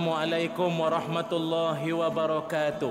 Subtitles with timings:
[0.00, 2.88] Assalamualaikum warahmatullahi wabarakatuh.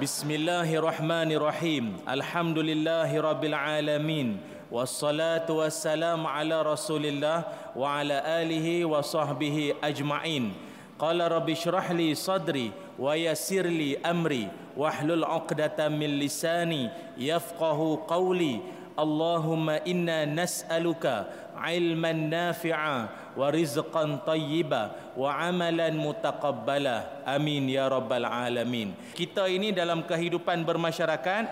[0.00, 2.00] Bismillahirrahmanirrahim.
[2.08, 4.40] Alhamdulillahi rabbil alamin.
[4.72, 10.56] Wassalatu wassalamu ala Rasulillah wa ala alihi wa sahbihi ajma'in.
[10.96, 16.88] Qala rabbi shrah li sadri wa yassir li amri wahlul 'uqdatam min lisani
[17.20, 18.64] yafqahu qawli.
[18.94, 21.26] Allahumma inna nas'aluka
[21.58, 27.26] ilman nafi'a wa rizqan tayyiba wa amalan mutaqabbala.
[27.26, 28.94] Amin ya rabbal alamin.
[29.18, 31.44] Kita ini dalam kehidupan bermasyarakat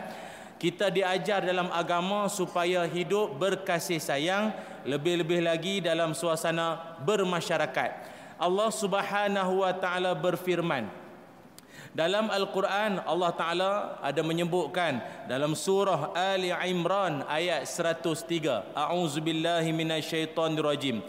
[0.62, 4.55] kita diajar dalam agama supaya hidup berkasih sayang
[4.87, 7.91] lebih-lebih lagi dalam suasana bermasyarakat.
[8.39, 11.02] Allah Subhanahu wa taala berfirman
[11.98, 13.72] dalam Al-Quran Allah Ta'ala
[14.06, 18.78] ada menyebutkan dalam surah Ali Imran ayat 103.
[18.78, 21.02] A'udzubillahi minasyaitonirrajim.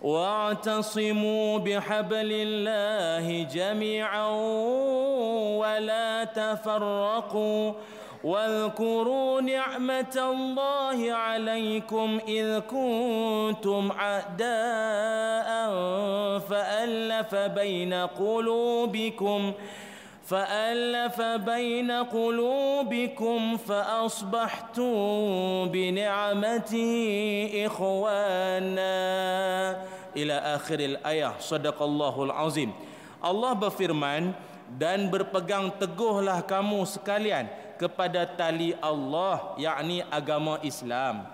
[0.00, 4.28] واعتصموا بحبل الله جميعا
[5.60, 7.72] ولا تفرقوا
[8.24, 15.48] واذكروا نعمة الله عليكم إذ كنتم أعداء
[16.38, 19.80] فألف بين قلوبكم فألف
[21.42, 24.92] بين قلوبكم فأصبحتم
[25.74, 26.94] بنعمته
[27.66, 28.98] إخوانا
[30.16, 32.70] إلى آخر الآية صدق الله العظيم
[33.24, 34.30] الله berfirman
[34.78, 41.26] dan berpegang teguhlah kamu sekalian kepada tali Allah yakni agama Islam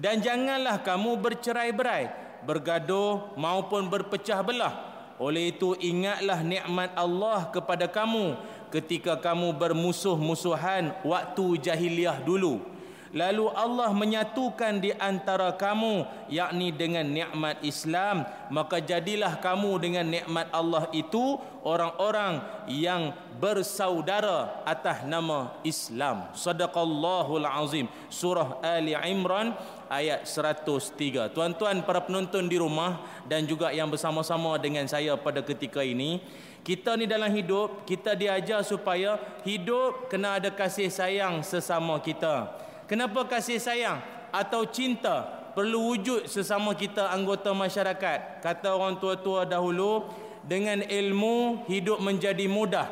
[0.00, 2.08] dan janganlah kamu bercerai-berai
[2.48, 4.72] bergaduh maupun berpecah belah
[5.15, 8.35] oleh itu ingatlah nikmat Allah kepada kamu
[8.67, 12.74] ketika kamu bermusuh-musuhan waktu jahiliah dulu
[13.15, 18.27] lalu Allah menyatukan di antara kamu yakni dengan nikmat Islam.
[18.51, 26.27] Maka jadilah kamu dengan nikmat Allah itu orang-orang yang bersaudara atas nama Islam.
[26.35, 27.87] Sadaqallahul azim.
[28.11, 29.55] Surah ali imran
[29.87, 32.99] ayat 103 tuan-tuan para penonton di rumah
[33.29, 36.19] dan juga yang bersama-sama dengan saya pada ketika ini
[36.65, 43.25] kita ni dalam hidup kita diajar supaya hidup kena ada kasih sayang sesama kita Kenapa
[43.25, 43.97] kasih sayang
[44.29, 45.25] atau cinta
[45.57, 48.45] perlu wujud sesama kita anggota masyarakat?
[48.45, 50.05] Kata orang tua-tua dahulu,
[50.45, 52.87] dengan ilmu hidup menjadi mudah.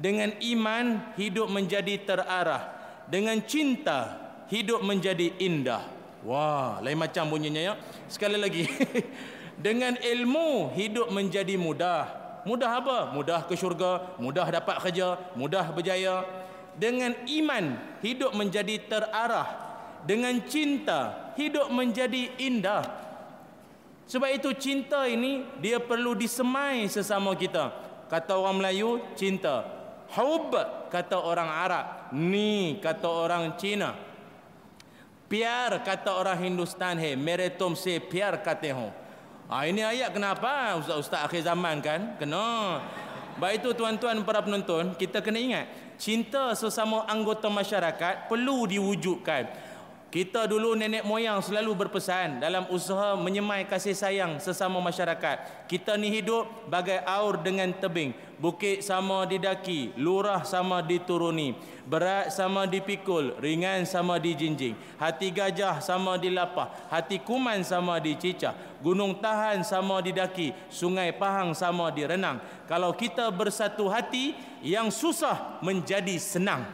[0.00, 2.72] Dengan iman hidup menjadi terarah.
[3.04, 4.16] Dengan cinta
[4.48, 5.84] hidup menjadi indah.
[6.24, 7.74] Wah, lain macam bunyinya ya.
[8.08, 8.64] Sekali lagi.
[9.66, 12.16] dengan ilmu hidup menjadi mudah.
[12.48, 13.12] Mudah apa?
[13.12, 16.24] Mudah ke syurga, mudah dapat kerja, mudah berjaya
[16.78, 19.66] dengan iman hidup menjadi terarah.
[20.06, 22.86] Dengan cinta hidup menjadi indah.
[24.08, 27.74] Sebab itu cinta ini dia perlu disemai sesama kita.
[28.08, 29.66] Kata orang Melayu cinta.
[30.16, 30.54] Hub
[30.88, 31.86] kata orang Arab.
[32.16, 33.92] Ni kata orang Cina.
[35.28, 36.96] Piar kata orang Hindustan.
[36.96, 38.88] He mere tum se piar kate ho
[39.48, 42.20] ah ini ayat kenapa ustaz-ustaz akhir zaman kan?
[42.20, 42.78] Kena
[43.38, 45.66] baik itu tuan-tuan para penonton kita kena ingat
[45.98, 49.46] cinta sesama anggota masyarakat perlu diwujudkan
[50.08, 55.68] kita dulu nenek moyang selalu berpesan dalam usaha menyemai kasih sayang sesama masyarakat.
[55.68, 58.16] Kita ni hidup bagai aur dengan tebing.
[58.40, 61.52] Bukit sama didaki, lurah sama dituruni.
[61.84, 64.72] Berat sama dipikul, ringan sama dijinjing.
[64.96, 68.56] Hati gajah sama dilapah, hati kuman sama dicicah.
[68.80, 72.40] Gunung tahan sama didaki, sungai pahang sama direnang.
[72.64, 74.32] Kalau kita bersatu hati,
[74.64, 76.64] yang susah menjadi senang.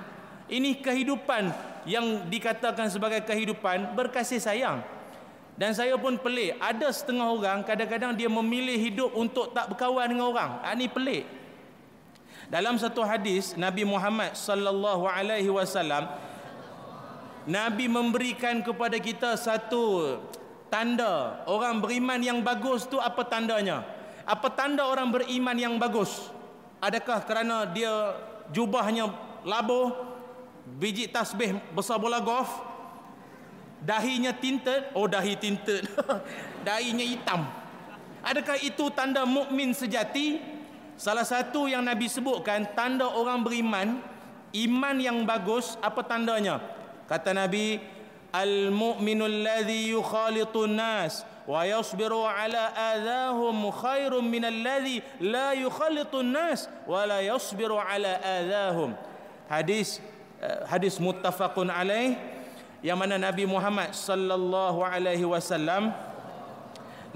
[0.47, 4.81] Ini kehidupan yang dikatakan sebagai kehidupan berkasih sayang.
[5.55, 6.59] Dan saya pun pelik.
[6.59, 10.51] Ada setengah orang kadang-kadang dia memilih hidup untuk tak berkawan dengan orang.
[10.67, 11.25] Ini ah, pelik.
[12.51, 16.11] Dalam satu hadis Nabi Muhammad sallallahu alaihi wasallam
[17.49, 20.17] Nabi memberikan kepada kita satu
[20.73, 21.45] tanda.
[21.47, 23.87] Orang beriman yang bagus tu apa tandanya?
[24.27, 26.33] Apa tanda orang beriman yang bagus?
[26.83, 28.17] Adakah kerana dia
[28.51, 29.13] jubahnya
[29.45, 30.14] labuh
[30.67, 32.49] biji tasbih besar bola golf.
[33.85, 34.89] Dahinya tinted.
[34.97, 35.85] Oh dahi tinted.
[36.67, 37.45] Dahinya hitam.
[38.25, 40.41] Adakah itu tanda mukmin sejati?
[40.97, 44.01] Salah satu yang nabi sebutkan tanda orang beriman
[44.55, 46.63] iman yang bagus apa tandanya?
[47.05, 47.77] Kata nabi
[48.33, 56.71] al mu'minul ladzi yukhalitun nas wa yasbiru ala adahum khairum min alladhi la yukhalitun nas
[56.89, 58.97] wa la yasbiru ala adahum.
[59.51, 60.01] Hadis
[60.69, 62.17] hadis muttafaqun alaih
[62.85, 65.89] yang mana Nabi Muhammad sallallahu alaihi wasallam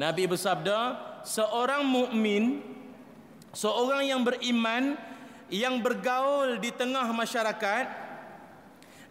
[0.00, 2.64] Nabi bersabda seorang mukmin
[3.52, 4.96] seorang yang beriman
[5.52, 7.84] yang bergaul di tengah masyarakat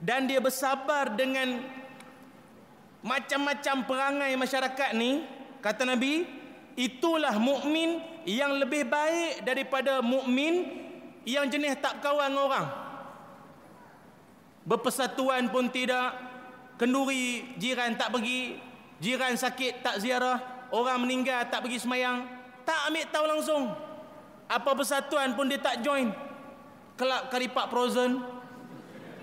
[0.01, 1.61] dan dia bersabar dengan
[3.01, 5.25] macam-macam perangai masyarakat ni
[5.61, 6.25] kata Nabi
[6.77, 10.85] itulah mukmin yang lebih baik daripada mukmin
[11.25, 12.86] yang jenis tak kawan dengan orang
[14.67, 16.11] berpersatuan pun tidak.
[16.77, 18.59] Kenduri jiran tak pergi
[18.99, 20.67] jiran sakit tak ziarah.
[20.69, 22.27] Orang meninggal tak pergi semayang.
[22.67, 23.63] Tak ambil tahu langsung.
[24.51, 26.11] Apa persatuan pun dia tak join.
[26.99, 28.19] Kelab karipak frozen.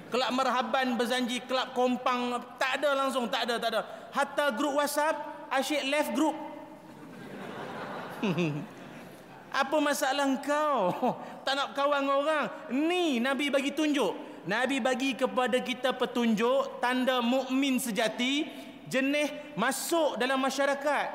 [0.09, 2.41] Kelab marhaban berjanji kelab kompang.
[2.57, 3.29] Tak ada langsung.
[3.29, 3.81] Tak ada tak ada.
[4.11, 5.15] Hatta grup whatsapp
[5.53, 6.35] asyik left group.
[9.63, 10.91] Apa masalah kau
[11.47, 12.45] tak nak kawan dengan orang.
[12.73, 18.45] Ni nabi bagi tunjuk Nabi bagi kepada kita petunjuk tanda mukmin sejati
[18.85, 21.07] jenis masuk dalam masyarakat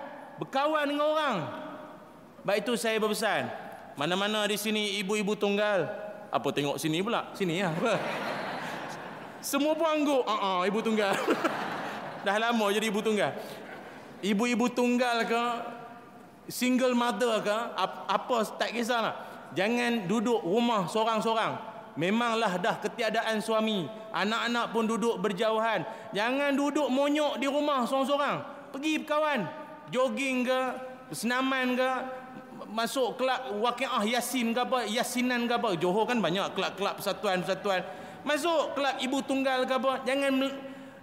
[0.41, 1.37] berkawan dengan orang.
[2.41, 3.45] Baik itu saya berpesan.
[3.93, 5.85] Mana-mana di sini ibu-ibu tunggal.
[6.33, 7.29] Apa tengok sini pula?
[7.37, 7.69] Sini ya.
[9.49, 10.25] Semua pun angguk.
[10.25, 11.13] Ah uh-uh, ibu tunggal.
[12.25, 13.37] Dah lama jadi ibu tunggal.
[14.19, 15.43] Ibu-ibu tunggal ke
[16.49, 19.15] single mother ke apa tak kisahlah.
[19.53, 21.68] Jangan duduk rumah seorang-seorang.
[21.97, 23.89] Memanglah dah ketiadaan suami.
[24.13, 25.85] Anak-anak pun duduk berjauhan.
[26.13, 28.37] Jangan duduk monyok di rumah seorang-seorang.
[28.69, 29.39] Pergi berkawan.
[29.89, 30.59] Jogging ke
[31.09, 31.91] Senaman ke
[32.69, 35.73] Masuk kelab wakiah yasin ke apa Yasinan ke apa.
[35.73, 37.81] Johor kan banyak kelab-kelab persatuan-persatuan
[38.21, 40.05] Masuk kelab ibu tunggal ke apa.
[40.05, 40.31] Jangan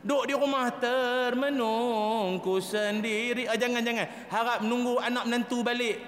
[0.07, 3.51] duduk di rumah termenungku sendiri.
[3.51, 5.99] Ah, Jangan-jangan Harap menunggu anak menantu balik.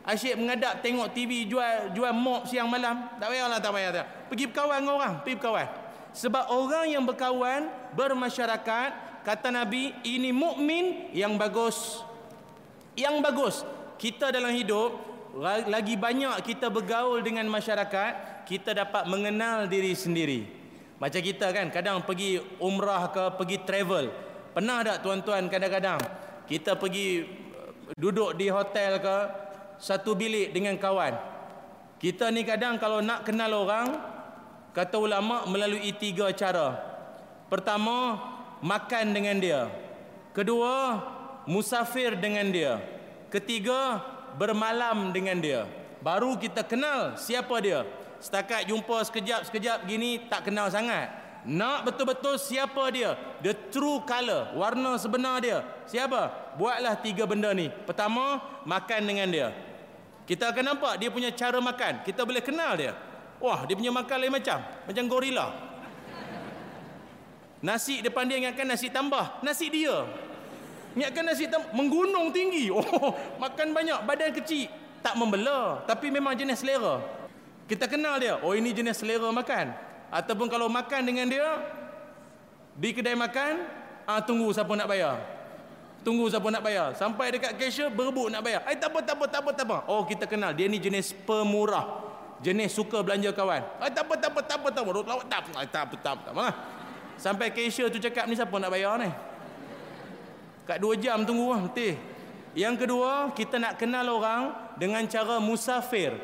[0.00, 3.08] Asyik mengadap tengok TV jual jual mop siang malam.
[3.20, 3.90] Tak payahlah tak payah.
[3.92, 4.19] Tak.
[4.30, 5.68] Pergi berkawan dengan orang, pergi berkawan.
[6.14, 7.66] Sebab orang yang berkawan,
[7.98, 12.06] bermasyarakat, kata Nabi, ini mukmin yang bagus.
[12.94, 13.56] Yang bagus.
[13.98, 14.96] Kita dalam hidup
[15.66, 20.46] lagi banyak kita bergaul dengan masyarakat, kita dapat mengenal diri sendiri.
[20.98, 24.06] Macam kita kan kadang pergi umrah ke pergi travel.
[24.50, 26.00] Pernah tak tuan-tuan kadang-kadang
[26.50, 27.22] kita pergi
[27.94, 29.16] duduk di hotel ke
[29.78, 31.14] satu bilik dengan kawan.
[31.96, 33.86] Kita ni kadang kalau nak kenal orang,
[34.70, 36.78] kata ulama melalui tiga cara.
[37.50, 38.18] Pertama,
[38.62, 39.66] makan dengan dia.
[40.30, 41.02] Kedua,
[41.50, 42.78] musafir dengan dia.
[43.30, 43.98] Ketiga,
[44.38, 45.66] bermalam dengan dia.
[46.00, 47.82] Baru kita kenal siapa dia.
[48.20, 51.08] Setakat jumpa sekejap-sekejap gini tak kenal sangat.
[51.48, 53.16] Nak betul-betul siapa dia?
[53.40, 55.64] The true color, warna sebenar dia.
[55.88, 56.54] Siapa?
[56.60, 57.72] Buatlah tiga benda ni.
[57.88, 59.48] Pertama, makan dengan dia.
[60.28, 62.04] Kita akan nampak dia punya cara makan.
[62.04, 62.92] Kita boleh kenal dia.
[63.40, 64.60] Wah, dia punya makan lain macam.
[64.60, 65.48] Macam gorila.
[67.60, 69.40] Nasi depan dia ingatkan nasi tambah.
[69.40, 70.04] Nasi dia.
[70.92, 71.72] Ingatkan nasi tambah.
[71.72, 72.68] Menggunung tinggi.
[72.76, 74.04] Oh, makan banyak.
[74.04, 74.68] Badan kecil.
[75.00, 75.80] Tak membela.
[75.88, 77.00] Tapi memang jenis selera.
[77.64, 78.36] Kita kenal dia.
[78.44, 79.72] Oh, ini jenis selera makan.
[80.12, 81.48] Ataupun kalau makan dengan dia.
[82.76, 83.64] Di kedai makan.
[84.04, 85.16] Ah, tunggu siapa nak bayar.
[86.00, 86.92] Tunggu siapa nak bayar.
[86.96, 88.64] Sampai dekat cashier berebut nak bayar.
[88.68, 89.78] Eh tak apa, tak apa, tak apa, tak apa.
[89.88, 90.52] Oh kita kenal.
[90.56, 92.09] Dia ni jenis pemurah.
[92.40, 93.60] Jenis suka belanja kawan.
[93.84, 94.90] Eh tak apa, tak apa, tak apa, tak apa.
[94.96, 95.94] Tak apa, tak apa, tak apa.
[96.24, 96.46] Tak apa.
[97.20, 99.12] Sampai cashier tu cakap ni siapa nak bayar ni.
[100.64, 101.60] Kat dua jam tunggu lah.
[101.68, 102.00] Betul.
[102.56, 106.16] Yang kedua, kita nak kenal orang dengan cara musafir.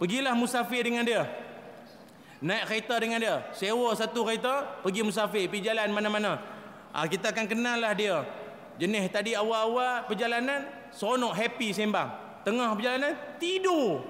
[0.00, 1.28] Pergilah musafir dengan dia.
[2.40, 3.36] Naik kereta dengan dia.
[3.52, 5.52] Sewa satu kereta, pergi musafir.
[5.52, 6.40] Pergi jalan mana-mana.
[6.96, 8.24] Ah, kita akan kenal lah dia.
[8.78, 10.62] Jenis tadi awal-awal perjalanan
[10.94, 12.08] Seronok happy sembang
[12.46, 14.06] Tengah perjalanan tidur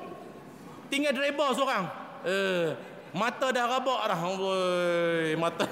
[0.88, 1.84] Tinggal driver seorang
[2.24, 2.72] eh,
[3.12, 5.64] Mata dah rabak dah Oi, Mata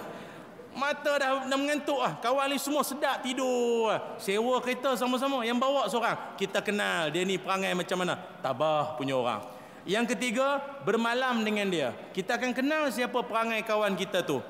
[0.76, 5.82] Mata dah, dah mengantuk lah Kawan ni semua sedap tidur Sewa kereta sama-sama Yang bawa
[5.88, 6.16] seorang.
[6.36, 8.20] Kita kenal dia ni perangai macam mana?
[8.44, 9.40] Tabah punya orang.
[9.88, 11.96] Yang ketiga Bermalam dengan dia.
[12.12, 14.44] Kita akan kenal siapa perangai kawan kita tu.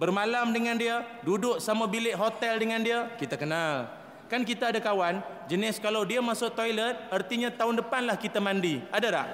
[0.00, 3.84] Bermalam dengan dia, duduk sama bilik hotel dengan dia, kita kenal.
[4.32, 8.80] Kan kita ada kawan, jenis kalau dia masuk toilet, artinya tahun depan lah kita mandi.
[8.88, 9.26] Ada tak?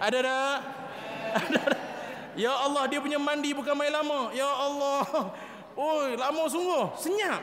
[0.00, 0.58] Ada tak?
[2.38, 4.30] Ya Allah, dia punya mandi bukan main lama.
[4.32, 5.04] Ya Allah.
[5.76, 6.94] Oi, lama sungguh.
[6.96, 7.42] Senyap.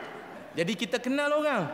[0.58, 1.70] Jadi kita kenal orang.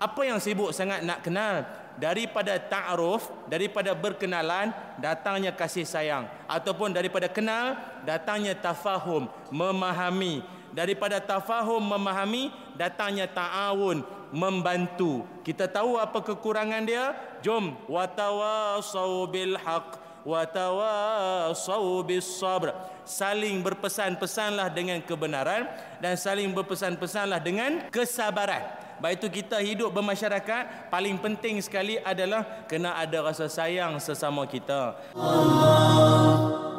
[0.00, 1.62] Apa yang sibuk sangat nak kenal?
[1.94, 10.42] daripada ta'aruf daripada berkenalan datangnya kasih sayang ataupun daripada kenal datangnya tafahum memahami
[10.74, 14.02] daripada tafahum memahami datangnya ta'awun
[14.34, 15.22] membantu.
[15.46, 17.14] Kita tahu apa kekurangan dia?
[17.38, 22.72] Jom watawasau bil haq wa tawasau bis sabr
[23.04, 25.68] saling berpesan-pesanlah dengan kebenaran
[26.00, 28.64] dan saling berpesan-pesanlah dengan kesabaran.
[28.98, 34.96] Baik itu kita hidup bermasyarakat paling penting sekali adalah kena ada rasa sayang sesama kita.
[35.12, 36.73] Allah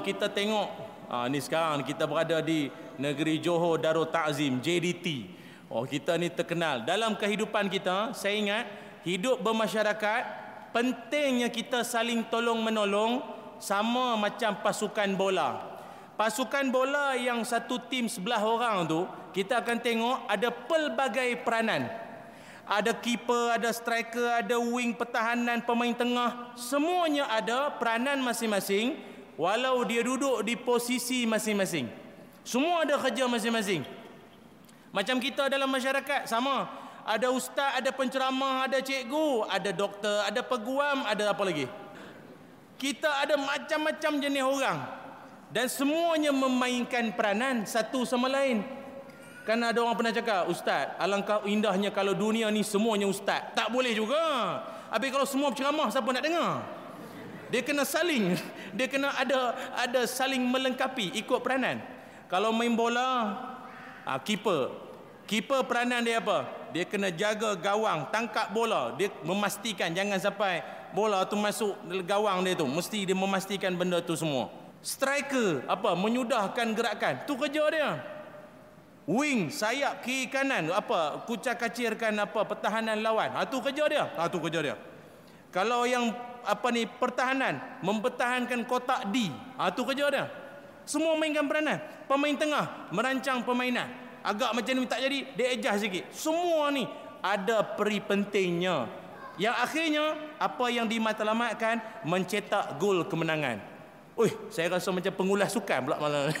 [0.00, 0.68] kita tengok
[1.08, 5.36] ha, ni sekarang kita berada di negeri Johor Darul Ta'zim JDT
[5.72, 6.84] oh kita ni terkenal.
[6.84, 8.64] Dalam kehidupan kita saya ingat
[9.04, 10.22] hidup bermasyarakat
[10.72, 13.24] pentingnya kita saling tolong menolong
[13.58, 15.78] sama macam pasukan bola.
[16.18, 21.86] Pasukan bola yang satu tim sebelah orang tu kita akan tengok ada pelbagai peranan.
[22.68, 26.52] Ada keeper, ada striker, ada wing pertahanan, pemain tengah.
[26.52, 28.92] Semuanya ada peranan masing-masing
[29.38, 31.86] walau dia duduk di posisi masing-masing.
[32.42, 33.86] Semua ada kerja masing-masing.
[34.90, 36.66] Macam kita dalam masyarakat sama.
[37.08, 41.64] Ada ustaz, ada penceramah, ada cikgu, ada doktor, ada peguam, ada apa lagi?
[42.76, 44.78] Kita ada macam-macam jenis orang.
[45.48, 48.60] Dan semuanya memainkan peranan satu sama lain.
[49.48, 53.56] Kan ada orang pernah cakap, Ustaz, alangkah indahnya kalau dunia ni semuanya ustaz.
[53.56, 54.20] Tak boleh juga.
[54.92, 56.77] Habis kalau semua penceramah, siapa nak dengar?
[57.48, 58.36] Dia kena saling,
[58.76, 61.80] dia kena ada ada saling melengkapi ikut peranan.
[62.28, 63.08] Kalau main bola,
[64.04, 64.68] ah keeper.
[65.28, 66.44] Keeper peranan dia apa?
[66.72, 70.60] Dia kena jaga gawang, tangkap bola, dia memastikan jangan sampai
[70.92, 72.68] bola tu masuk gawang dia tu.
[72.68, 74.52] Mesti dia memastikan benda tu semua.
[74.84, 75.96] Striker apa?
[75.96, 77.14] Menyudahkan gerakan.
[77.26, 77.90] Tu kerja dia.
[79.08, 81.24] Wing, sayap kiri kanan apa?
[81.24, 83.32] Kucak-kacirkan apa pertahanan lawan.
[83.32, 84.04] Ha tu kerja dia.
[84.04, 84.76] Ha tu kerja dia.
[85.48, 86.12] Kalau yang
[86.44, 89.30] apa ni pertahanan mempertahankan kotak D.
[89.58, 90.26] Ha tu kerja dia.
[90.88, 91.82] Semua mainkan peranan.
[92.08, 93.92] Pemain tengah merancang permainan.
[94.24, 96.04] Agak macam ni tak jadi dia adjust sikit.
[96.16, 96.88] Semua ni
[97.20, 98.88] ada peri pentingnya.
[99.38, 100.04] Yang akhirnya
[100.40, 103.62] apa yang dimatlamatkan mencetak gol kemenangan.
[104.18, 106.34] Oi, saya rasa macam pengulas sukan pula malam ni.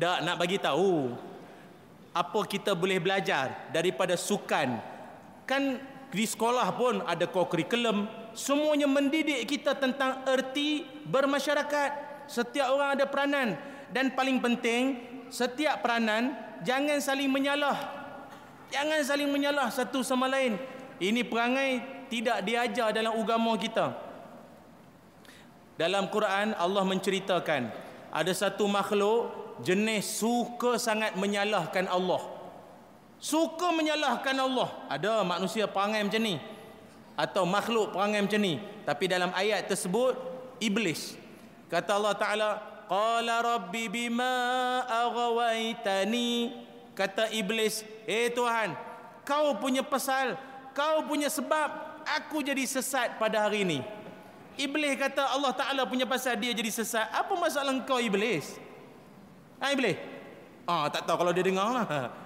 [0.24, 1.12] Nak bagi tahu
[2.10, 4.80] apa kita boleh belajar daripada sukan.
[5.44, 11.90] Kan di sekolah pun ada co-curriculum, semuanya mendidik kita tentang erti bermasyarakat.
[12.26, 13.58] Setiap orang ada peranan
[13.90, 14.98] dan paling penting
[15.30, 16.34] setiap peranan
[16.66, 17.78] jangan saling menyalah.
[18.70, 20.58] Jangan saling menyalah satu sama lain.
[20.98, 23.94] Ini perangai tidak diajar dalam agama kita.
[25.78, 27.70] Dalam Quran Allah menceritakan
[28.10, 29.30] ada satu makhluk
[29.62, 32.20] jenis suka sangat menyalahkan Allah.
[33.20, 34.72] Suka menyalahkan Allah.
[34.88, 36.40] Ada manusia perangai macam ni.
[37.20, 38.56] Atau makhluk perangai macam ni.
[38.88, 40.16] Tapi dalam ayat tersebut
[40.56, 41.20] iblis.
[41.68, 42.50] Kata Allah taala
[42.88, 44.32] qala rabbi bima
[44.88, 46.56] aghwaytani?
[46.96, 48.74] Kata iblis eh tuhan
[49.22, 50.34] kau punya pasal
[50.74, 51.70] kau punya sebab
[52.02, 53.78] aku jadi sesat pada hari ini.
[54.58, 57.06] Iblis kata Allah taala punya pasal dia jadi sesat.
[57.14, 58.58] Apa masalah kau iblis?
[59.62, 59.96] Ha iblis.
[60.66, 61.86] Ah tak tahu kalau dia dengar lah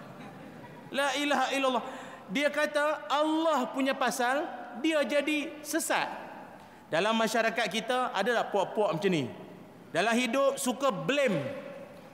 [0.94, 1.84] la ilaha illallah
[2.32, 4.48] dia kata Allah punya pasal
[4.80, 6.08] dia jadi sesat.
[6.88, 9.26] Dalam masyarakat kita ada tak puak-puak macam ni?
[9.90, 11.42] Dalam hidup suka blame.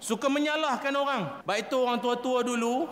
[0.01, 1.23] Suka menyalahkan orang.
[1.45, 2.89] Baik tu orang tua-tua dulu.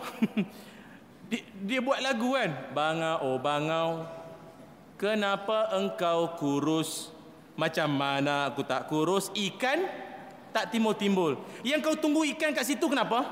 [1.29, 2.53] dia, dia buat lagu kan?
[2.69, 4.05] Bangau, oh bangau.
[5.01, 7.09] Kenapa engkau kurus?
[7.57, 9.33] Macam mana aku tak kurus?
[9.33, 9.89] Ikan
[10.53, 11.41] tak timbul-timbul.
[11.65, 13.25] Yang kau tunggu ikan kat situ kenapa?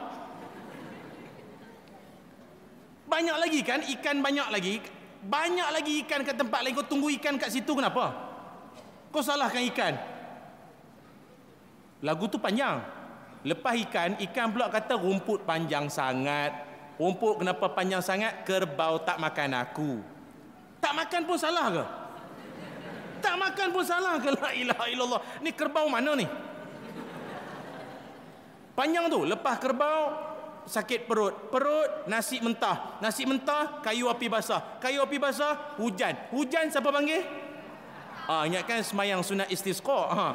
[3.08, 3.80] Banyak lagi kan?
[3.82, 4.84] Ikan banyak lagi.
[5.24, 6.76] Banyak lagi ikan kat tempat lain.
[6.76, 8.12] Kau tunggu ikan kat situ kenapa?
[9.10, 9.96] Kau salahkan ikan.
[12.04, 12.84] Lagu tu panjang.
[13.48, 16.52] Lepas ikan, ikan pula kata rumput panjang sangat.
[17.00, 18.44] Rumput kenapa panjang sangat?
[18.44, 19.92] Kerbau tak makan aku.
[20.84, 21.84] Tak makan pun salah ke?
[23.24, 24.30] Tak makan pun salah ke?
[24.36, 25.22] La ilaha illallah.
[25.42, 26.28] Ni kerbau mana ni?
[28.78, 29.26] Panjang tu.
[29.26, 30.27] Lepas kerbau,
[30.68, 31.50] sakit perut.
[31.50, 33.00] Perut nasi mentah.
[33.00, 34.78] Nasi mentah kayu api basah.
[34.84, 36.14] Kayu api basah hujan.
[36.36, 37.24] Hujan siapa panggil?
[38.28, 40.00] Ah ingatkan semayang sunat istisqa.
[40.12, 40.26] Ha.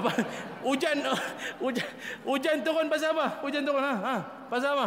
[0.00, 0.10] Apa?
[0.64, 1.04] Hujan
[1.60, 1.88] hujan
[2.24, 3.44] hujan turun pasal apa?
[3.44, 3.94] Hujan turun ha.
[4.00, 4.16] ha.
[4.48, 4.86] Pasal apa?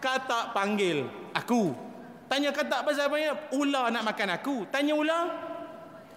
[0.00, 1.04] Kata panggil
[1.36, 1.76] aku.
[2.26, 3.16] Tanya kata pasal apa?
[3.52, 4.64] Ular nak makan aku.
[4.72, 5.24] Tanya ular.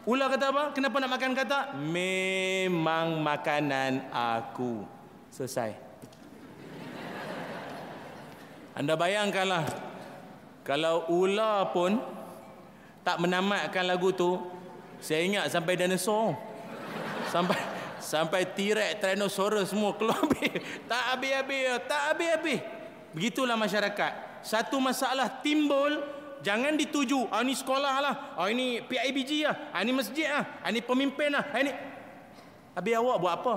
[0.07, 0.63] Ular kata apa?
[0.71, 1.59] Kenapa nak makan kata?
[1.75, 4.87] Memang makanan aku.
[5.29, 5.88] Selesai.
[8.79, 9.67] Anda bayangkanlah
[10.63, 11.99] kalau ular pun
[13.03, 14.39] tak menamatkan lagu tu,
[15.03, 16.39] saya ingat sampai dinosaur.
[17.27, 17.59] Sampai
[17.99, 20.63] Sampai T-Rex, Tyrannosaurus semua keluar habis.
[20.87, 21.63] Tak habis-habis.
[21.85, 22.59] Tak habis-habis.
[23.11, 24.11] Begitulah masyarakat.
[24.39, 25.99] Satu masalah timbul,
[26.39, 27.27] jangan dituju.
[27.29, 28.15] Ah, ini sekolah lah.
[28.39, 29.55] Ah, ini PIBG lah.
[29.75, 30.63] Ah, ini masjid lah.
[30.63, 31.43] Ah, ini pemimpin lah.
[31.51, 31.71] Ah, ini...
[32.73, 33.55] Habis awak buat apa?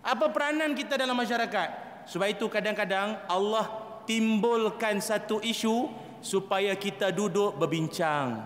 [0.00, 1.68] Apa peranan kita dalam masyarakat?
[2.08, 5.90] Sebab itu kadang-kadang Allah timbulkan satu isu
[6.20, 8.44] supaya kita duduk berbincang.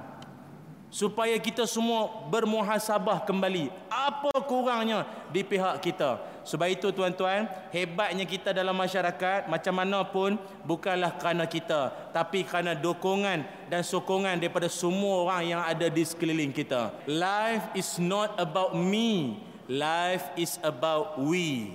[0.94, 3.66] Supaya kita semua bermuhasabah kembali.
[3.90, 5.02] Apa kurangnya
[5.34, 6.22] di pihak kita?
[6.46, 12.76] Sebab itu tuan-tuan hebatnya kita dalam masyarakat macam mana pun bukanlah kerana kita tapi kerana
[12.76, 13.42] dukungan
[13.72, 16.94] dan sokongan daripada semua orang yang ada di sekeliling kita.
[17.10, 19.40] Life is not about me.
[19.66, 21.74] Life is about we.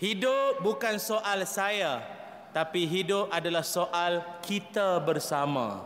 [0.00, 2.13] Hidup bukan soal saya
[2.54, 5.82] tapi hidup adalah soal kita bersama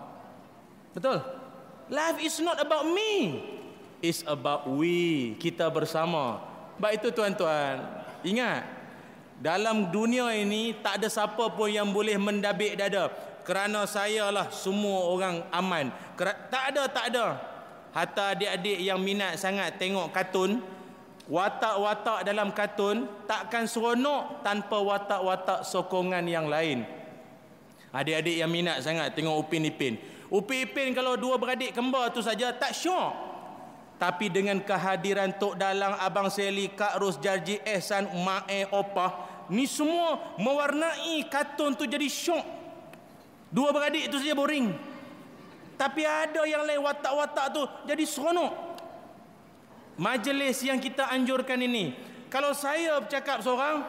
[0.92, 1.18] betul
[1.88, 3.40] Life is not about me.
[4.04, 5.32] It's about we.
[5.40, 6.36] Kita bersama.
[6.76, 7.80] Baik itu tuan-tuan.
[8.20, 8.68] Ingat.
[9.40, 13.08] Dalam dunia ini tak ada siapa pun yang boleh mendabik dada.
[13.40, 15.88] Kerana saya lah semua orang aman.
[16.52, 17.26] Tak ada, tak ada.
[17.96, 20.60] Hatta adik-adik yang minat sangat tengok kartun.
[21.28, 26.88] Watak-watak dalam kartun takkan seronok tanpa watak-watak sokongan yang lain.
[27.92, 30.00] Adik-adik yang minat sangat tengok Upin Ipin.
[30.32, 33.12] Upin Ipin kalau dua beradik kembar tu saja tak syok.
[34.00, 39.44] Tapi dengan kehadiran Tok Dalang, Abang Seli, Kak Ros, Jarji, Ehsan, Ma'e, Opah.
[39.52, 42.44] Ni semua mewarnai kartun tu jadi syok.
[43.52, 44.72] Dua beradik tu saja boring.
[45.76, 48.67] Tapi ada yang lain watak-watak tu jadi seronok.
[49.98, 51.90] Majlis yang kita anjurkan ini.
[52.30, 53.82] Kalau saya bercakap seorang.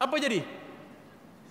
[0.00, 0.40] Apa jadi?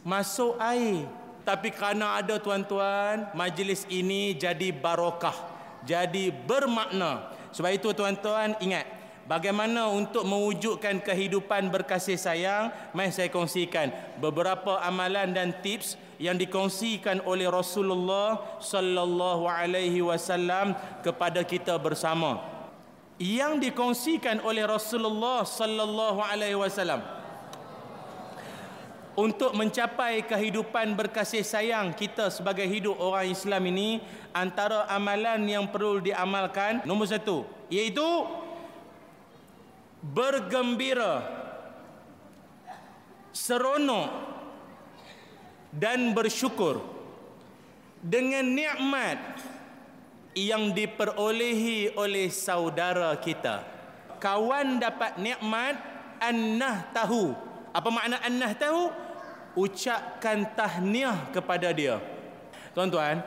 [0.02, 1.06] Masuk air.
[1.42, 5.34] Tapi kerana ada tuan-tuan, majlis ini jadi barokah,
[5.82, 7.34] jadi bermakna.
[7.50, 8.86] Sebab itu tuan-tuan ingat,
[9.26, 13.90] bagaimana untuk mewujudkan kehidupan berkasih sayang, mari saya kongsikan
[14.22, 22.51] beberapa amalan dan tips yang dikongsikan oleh Rasulullah sallallahu alaihi wasallam kepada kita bersama.
[23.22, 27.06] Yang dikongsikan oleh Rasulullah sallallahu alaihi wasallam
[29.14, 34.02] untuk mencapai kehidupan berkasih sayang kita sebagai hidup orang Islam ini
[34.34, 36.82] antara amalan yang perlu diamalkan.
[36.88, 38.26] Nombor satu iaitu
[40.02, 41.22] bergembira
[43.30, 44.10] seronok
[45.70, 46.82] dan bersyukur
[48.02, 49.22] dengan nikmat
[50.38, 53.68] yang diperolehi oleh saudara kita
[54.20, 55.76] kawan dapat nikmat
[56.22, 58.92] annah tahu apa makna annah tahu?
[59.52, 62.00] Ucapkan tahniah kepada dia.
[62.72, 63.20] Tuan-tuan,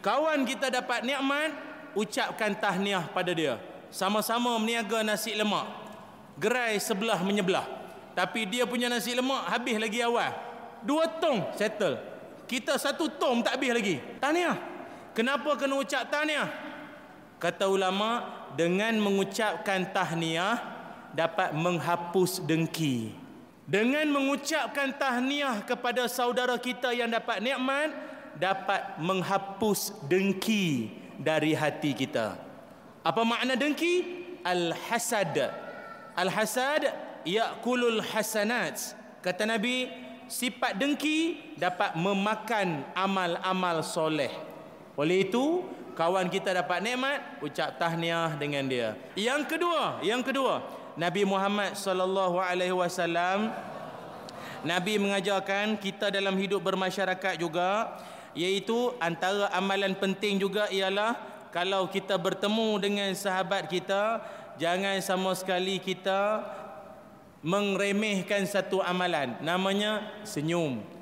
[0.00, 1.52] kawan kita dapat nikmat,
[1.92, 3.60] ucapkan tahniah pada dia.
[3.92, 5.68] Sama-sama meniaga nasi lemak.
[6.40, 7.64] Gerai sebelah menyebelah.
[8.16, 10.32] Tapi dia punya nasi lemak habis lagi awal.
[10.80, 12.00] Dua tong settle.
[12.48, 13.96] Kita satu tong tak habis lagi.
[14.20, 14.73] Tahniah.
[15.14, 16.50] Kenapa kena ucap tahniah?
[17.38, 18.26] Kata ulama,
[18.58, 20.58] dengan mengucapkan tahniah
[21.14, 23.14] dapat menghapus dengki.
[23.64, 27.94] Dengan mengucapkan tahniah kepada saudara kita yang dapat nikmat
[28.36, 32.34] dapat menghapus dengki dari hati kita.
[33.06, 34.26] Apa makna dengki?
[34.44, 35.48] Al-hasad.
[36.18, 36.90] Al-hasad
[37.24, 38.98] ya'kulul hasanat.
[39.24, 39.88] Kata Nabi,
[40.28, 44.53] sifat dengki dapat memakan amal-amal soleh.
[44.94, 45.66] Oleh itu,
[45.98, 48.94] kawan kita dapat nikmat, ucap tahniah dengan dia.
[49.18, 50.62] Yang kedua, yang kedua,
[50.94, 53.50] Nabi Muhammad sallallahu alaihi wasallam
[54.62, 57.98] Nabi mengajarkan kita dalam hidup bermasyarakat juga
[58.32, 61.18] iaitu antara amalan penting juga ialah
[61.50, 64.22] kalau kita bertemu dengan sahabat kita
[64.56, 66.46] jangan sama sekali kita
[67.42, 70.93] mengremehkan satu amalan namanya senyum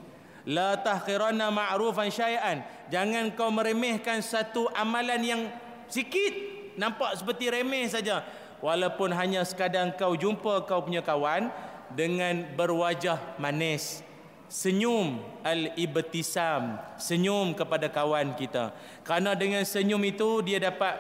[0.47, 2.67] la tahqiranna ma'rufan syai'an.
[2.91, 5.43] Jangan kau meremehkan satu amalan yang
[5.87, 6.51] sikit.
[6.79, 8.25] Nampak seperti remeh saja.
[8.63, 11.51] Walaupun hanya sekadar kau jumpa kau punya kawan
[11.93, 14.01] dengan berwajah manis.
[14.49, 16.81] Senyum al-ibtisam.
[17.01, 18.73] Senyum kepada kawan kita.
[19.05, 20.97] Kerana dengan senyum itu dia dapat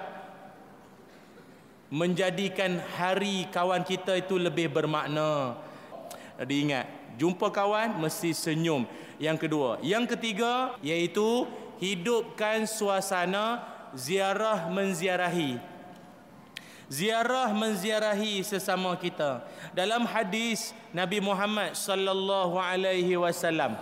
[1.93, 5.61] menjadikan hari kawan kita itu lebih bermakna
[6.41, 6.87] jadi ingat
[7.21, 8.89] jumpa kawan mesti senyum.
[9.21, 9.79] Yang kedua.
[9.85, 11.47] Yang ketiga iaitu
[11.79, 15.61] hidupkan suasana ziarah menziarahi.
[16.93, 19.45] Ziarah menziarahi sesama kita.
[19.73, 23.77] Dalam hadis Nabi Muhammad sallallahu alaihi wasallam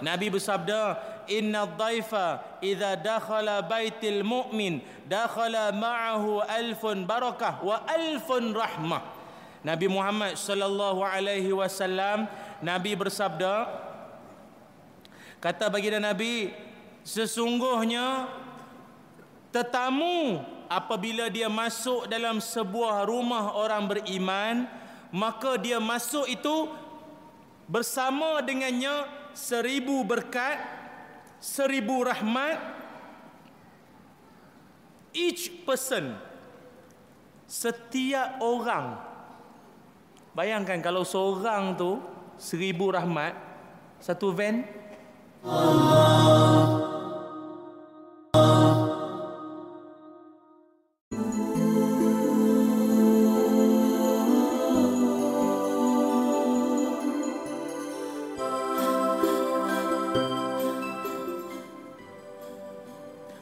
[0.00, 0.96] Nabi bersabda
[1.28, 9.19] inna dhaifa idza dakhala baitil mu'min dakhala ma'ahu alfun barakah wa alfun rahmah
[9.60, 12.24] Nabi Muhammad sallallahu alaihi wasallam
[12.64, 13.68] Nabi bersabda
[15.40, 16.52] kata baginda Nabi
[17.04, 18.28] sesungguhnya
[19.52, 24.64] tetamu apabila dia masuk dalam sebuah rumah orang beriman
[25.10, 26.70] maka dia masuk itu
[27.66, 30.58] bersama dengannya seribu berkat
[31.42, 32.58] seribu rahmat.
[35.10, 36.14] Each person
[37.50, 39.09] setiap orang
[40.40, 42.00] bayangkan kalau seorang tu
[42.40, 43.36] seribu rahmat
[44.00, 44.64] satu van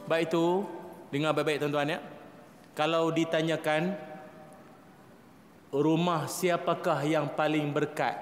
[0.03, 0.67] Baik itu
[1.13, 1.99] dengar baik-baik tuan-tuan ya.
[2.75, 4.08] Kalau ditanyakan
[5.69, 8.17] rumah siapakah yang paling berkat?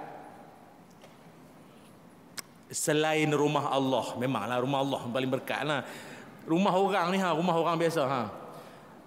[2.68, 5.82] Selain rumah Allah, memanglah rumah Allah yang paling berkat lah.
[6.44, 8.24] Rumah orang ni ha, rumah orang biasa ha.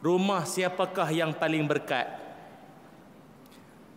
[0.00, 2.08] Rumah siapakah yang paling berkat?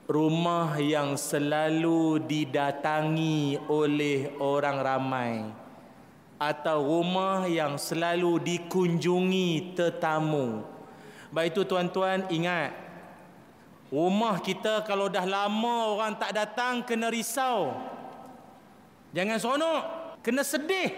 [0.03, 5.31] Rumah yang selalu didatangi oleh orang ramai
[6.35, 10.67] atau rumah yang selalu dikunjungi tetamu.
[11.31, 12.82] Baik itu tuan-tuan ingat.
[13.93, 17.77] Rumah kita kalau dah lama orang tak datang kena risau.
[19.13, 19.81] Jangan seronok,
[20.25, 20.89] kena sedih.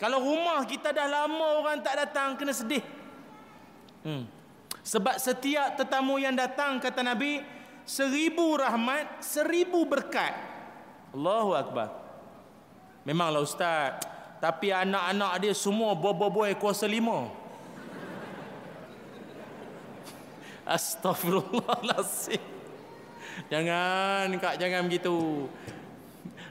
[0.00, 2.80] Kalau rumah kita dah lama orang tak datang kena sedih.
[4.00, 4.24] Hmm.
[4.80, 7.44] Sebab setiap tetamu yang datang kata Nabi
[7.84, 10.32] seribu rahmat, seribu berkat.
[11.12, 11.92] Allahu akbar.
[13.04, 14.00] Memanglah ustaz,
[14.40, 17.28] tapi anak-anak dia semua boy-boy kuasa lima.
[20.68, 22.44] Astagfirullahaladzim.
[23.48, 25.48] Jangan kak, jangan begitu.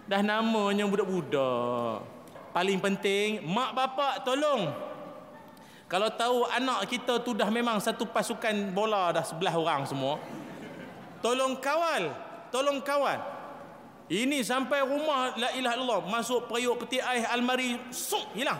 [0.10, 2.02] Dah namanya budak-budak.
[2.56, 4.74] Paling penting, mak bapak tolong.
[5.88, 10.20] Kalau tahu anak kita tu dah memang satu pasukan bola dah sebelah orang semua.
[11.22, 12.12] Tolong kawal.
[12.50, 13.20] Tolong kawal.
[14.08, 18.60] Ini sampai rumah la ilaha illallah masuk periuk peti air almari suk hilang.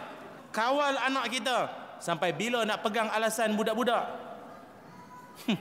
[0.52, 1.72] Kawal anak kita
[2.04, 4.27] sampai bila nak pegang alasan budak-budak.
[5.46, 5.60] Hmm.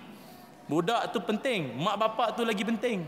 [0.67, 3.05] Budak tu penting, mak bapak tu lagi penting.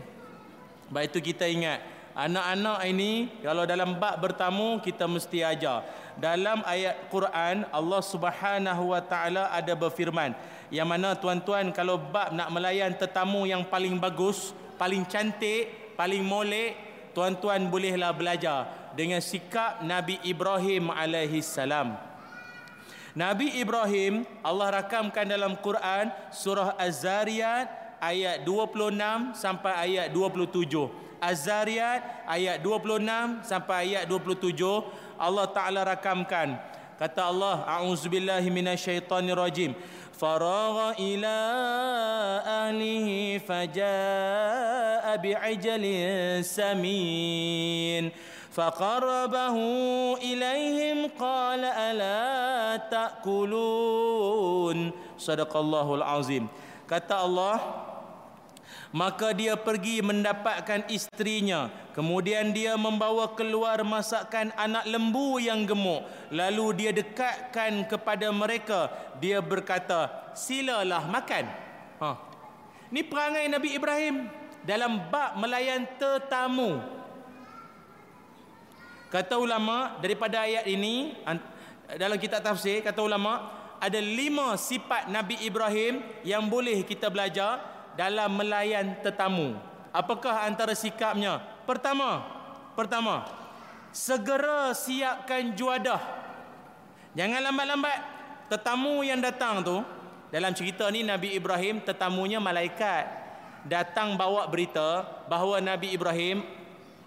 [0.89, 1.79] Baik itu kita ingat
[2.19, 5.85] Anak-anak ini kalau dalam bab bertamu kita mesti ajar.
[6.19, 10.35] Dalam ayat Quran Allah Subhanahu Wa Taala ada berfirman
[10.67, 16.75] yang mana tuan-tuan kalau bab nak melayan tetamu yang paling bagus, paling cantik, paling molek
[17.15, 22.08] tuan-tuan bolehlah belajar dengan sikap Nabi Ibrahim alaihi salam.
[23.17, 27.67] Nabi Ibrahim Allah rakamkan dalam Quran surah Az-Zariyat
[27.97, 31.19] ayat 26 sampai ayat 27.
[31.19, 34.55] Az-Zariyat ayat 26 sampai ayat 27
[35.19, 36.55] Allah Taala rakamkan.
[36.99, 39.71] Kata Allah, a'udzubillahi minasyaitonirrajim.
[40.19, 41.37] Faragha ila
[42.43, 48.11] ahlihi fajaa bi'ajalin samin.
[48.54, 49.56] فقربه
[50.22, 54.78] إليهم قال ألا تأكلون
[55.18, 56.44] صدق الله العظيم
[56.84, 57.56] kata Allah
[58.94, 61.66] maka dia pergi mendapatkan istrinya
[61.98, 68.86] kemudian dia membawa keluar masakan anak lembu yang gemuk lalu dia dekatkan kepada mereka
[69.18, 71.50] dia berkata silalah makan
[71.98, 72.10] ha
[72.94, 74.30] ni perangai Nabi Ibrahim
[74.62, 76.78] dalam bab melayan tetamu
[79.09, 81.17] kata ulama daripada ayat ini
[81.97, 87.63] dalam kitab tafsir kata ulama ada lima sifat Nabi Ibrahim yang boleh kita belajar
[87.95, 89.55] dalam melayan tetamu.
[89.89, 91.41] Apakah antara sikapnya?
[91.65, 92.21] Pertama,
[92.77, 93.25] pertama,
[93.89, 95.99] segera siapkan juadah.
[97.17, 97.99] Jangan lambat-lambat.
[98.49, 99.77] Tetamu yang datang tu,
[100.29, 103.05] dalam cerita ni Nabi Ibrahim tetamunya malaikat
[103.65, 106.45] datang bawa berita bahawa Nabi Ibrahim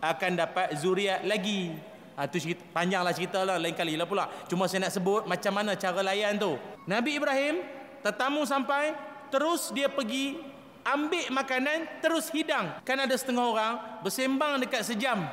[0.03, 1.75] akan dapat zuriat lagi.
[2.13, 4.29] Ha, tu cerita, panjanglah cerita lah lain kali lah pula.
[4.49, 6.61] Cuma saya nak sebut macam mana cara layan tu.
[6.85, 7.65] Nabi Ibrahim,
[8.05, 8.93] tetamu sampai,
[9.33, 10.37] terus dia pergi
[10.85, 12.83] ambil makanan terus hidang.
[12.85, 15.25] Kan ada setengah orang bersembang dekat sejam.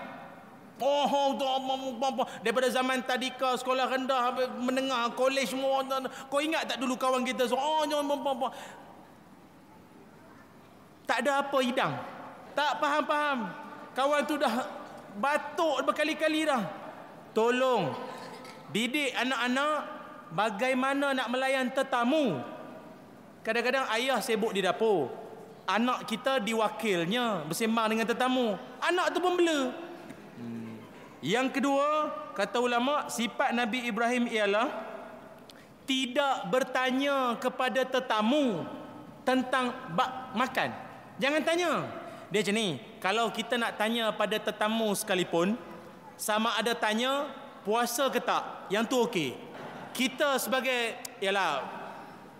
[0.79, 4.31] Oh, apa daripada zaman tadika sekolah rendah
[4.63, 5.83] menengah kolej semua
[6.31, 7.83] kau ingat tak dulu kawan kita oh
[11.03, 11.93] tak ada apa hidang.
[12.53, 13.49] Tak faham-faham.
[13.97, 14.69] Kawan tu dah
[15.17, 16.63] batuk berkali-kali dah
[17.33, 17.93] tolong
[18.69, 19.77] didik anak-anak
[20.33, 22.41] bagaimana nak melayan tetamu.
[23.41, 25.09] Kadang-kadang ayah sibuk di dapur.
[25.69, 28.57] Anak kita diwakilnya bersembang dengan tetamu.
[28.81, 29.69] Anak tu pun bela.
[30.37, 30.81] Hmm.
[31.21, 34.69] Yang kedua, kata ulama, sifat Nabi Ibrahim ialah
[35.85, 38.65] tidak bertanya kepada tetamu
[39.25, 40.69] tentang bak makan.
[41.21, 41.98] Jangan tanya.
[42.29, 45.57] Dia macam ni, kalau kita nak tanya pada tetamu sekalipun,
[46.13, 47.25] sama ada tanya
[47.65, 49.33] puasa ke tak, yang tu okey.
[49.97, 51.65] Kita sebagai, ialah,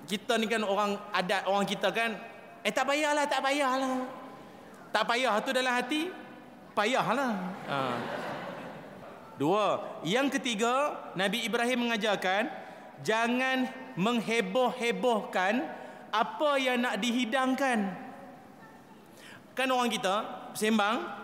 [0.06, 2.22] kita ni kan orang adat orang kita kan,
[2.62, 4.06] eh tak payahlah, tak payahlah.
[4.94, 6.14] Tak payah tu dalam hati,
[6.78, 7.34] payahlah.
[7.66, 7.78] Ha.
[9.42, 12.46] Dua, yang ketiga, Nabi Ibrahim mengajarkan,
[13.02, 15.66] jangan mengheboh-hebohkan
[16.10, 18.09] apa yang nak dihidangkan
[19.60, 20.16] kan orang kita
[20.56, 21.20] sembang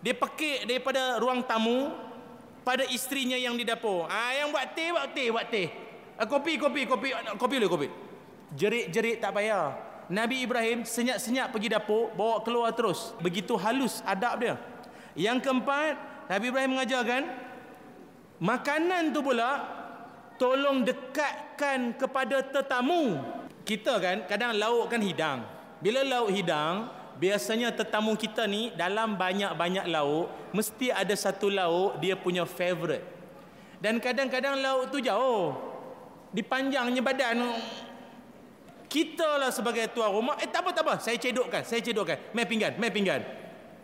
[0.00, 1.92] dia pekik daripada ruang tamu
[2.64, 4.08] pada isterinya yang di dapur.
[4.08, 5.68] Ah yang buat teh buat teh buat teh.
[6.16, 7.88] Ah, kopi kopi kopi kopi boleh kopi.
[8.56, 9.76] Jerit-jerit tak payah.
[10.10, 13.12] Nabi Ibrahim senyap-senyap pergi dapur bawa keluar terus.
[13.20, 14.56] Begitu halus adab dia.
[15.14, 15.94] Yang keempat
[16.32, 17.22] Nabi Ibrahim mengajarkan
[18.40, 19.50] makanan tu pula
[20.40, 23.20] tolong dekatkan kepada tetamu.
[23.68, 25.44] Kita kan kadang lauk kan hidang.
[25.84, 32.16] Bila lauk hidang biasanya tetamu kita ni dalam banyak-banyak lauk mesti ada satu lauk dia
[32.16, 33.04] punya favorite.
[33.80, 35.56] Dan kadang-kadang lauk tu jauh.
[36.32, 37.60] Dipanjangnya badan.
[38.90, 40.40] Kita lah sebagai tuan rumah.
[40.40, 40.94] Eh tak apa tak apa.
[40.98, 42.32] Saya cedokkan saya cedokkan.
[42.32, 43.20] Mai pinggan mai pinggan.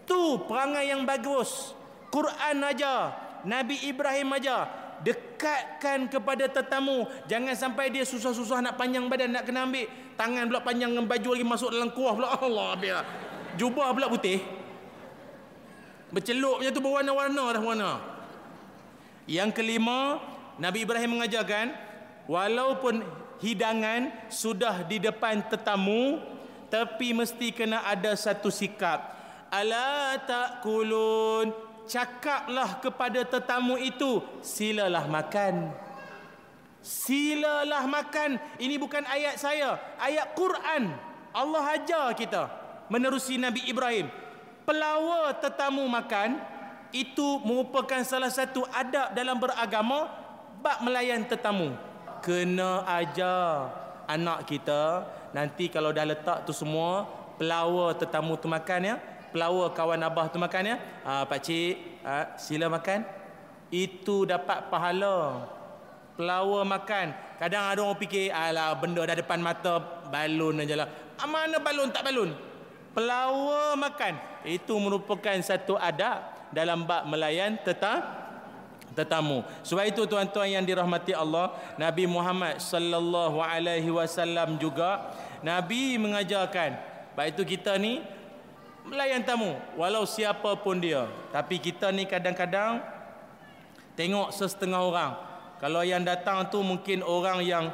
[0.09, 1.77] Tu perangai yang bagus.
[2.09, 3.13] Quran aja
[3.45, 7.05] Nabi Ibrahim aja dekatkan kepada tetamu.
[7.29, 9.89] Jangan sampai dia susah-susah nak panjang badan nak kena ambil.
[10.17, 12.29] Tangan pula panjang dengan baju lagi masuk dalam kuah pula.
[12.37, 13.03] Allah biar
[13.61, 14.41] jubah pula putih.
[16.13, 17.93] Berceluk macam tu berwarna-warna dah warna.
[19.27, 20.23] Yang kelima
[20.57, 21.75] Nabi Ibrahim mengajarkan
[22.31, 23.03] walaupun
[23.43, 26.23] hidangan sudah di depan tetamu
[26.73, 29.15] tapi mesti kena ada satu sikap.
[29.51, 31.55] Ala takulun
[31.87, 35.71] cakaplah kepada tetamu itu silalah makan
[36.83, 40.95] silalah makan ini bukan ayat saya ayat Quran
[41.37, 42.49] Allah ajar kita
[42.89, 44.09] menerusi Nabi Ibrahim.
[44.65, 46.41] Pelawa tetamu makan
[46.97, 50.09] itu merupakan salah satu adab dalam beragama
[50.65, 51.77] bab melayan tetamu.
[52.25, 53.69] Kena ajar
[54.09, 55.05] anak kita
[55.37, 57.05] nanti kalau dah letak tu semua
[57.37, 58.97] pelawa tetamu tu makan ya.
[59.37, 60.77] Pelawa kawan abah tu makan ya.
[61.05, 63.05] Ha, pak cik, ha, sila makan.
[63.69, 65.45] Itu dapat pahala.
[66.17, 67.13] Pelawa makan.
[67.37, 69.77] Kadang ada orang fikir, alah benda dah depan mata,
[70.09, 70.89] balun aja lah.
[71.21, 72.33] Ah, mana balun tak balun?
[72.97, 74.17] pelawa makan
[74.49, 78.25] itu merupakan satu adab dalam bab melayan tetap
[78.97, 79.45] tetamu.
[79.61, 85.13] Sebab itu tuan-tuan yang dirahmati Allah, Nabi Muhammad sallallahu alaihi wasallam juga
[85.45, 86.81] Nabi mengajarkan,
[87.13, 88.01] baik itu kita ni
[88.87, 91.11] melayan tamu walau siapa pun dia.
[91.35, 92.81] Tapi kita ni kadang-kadang
[93.99, 95.13] tengok sesetengah orang.
[95.59, 97.73] Kalau yang datang tu mungkin orang yang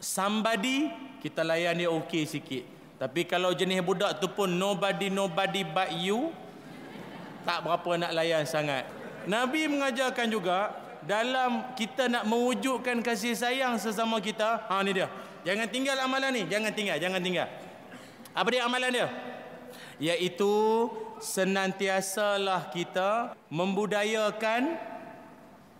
[0.00, 2.64] somebody kita layan dia okey sikit.
[2.98, 6.30] Tapi kalau jenis budak tu pun nobody nobody but you
[7.42, 8.86] tak berapa nak layan sangat.
[9.26, 15.10] Nabi mengajarkan juga dalam kita nak mewujudkan kasih sayang sesama kita, ha ni dia.
[15.42, 17.50] Jangan tinggal amalan ni, jangan tinggal, jangan tinggal.
[18.30, 19.06] Apa dia amalan dia?
[20.02, 20.90] Iaitu
[21.22, 24.74] senantiasalah kita membudayakan